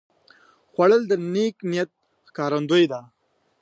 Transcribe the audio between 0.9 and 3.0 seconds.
د نیک نیت ښکارندویي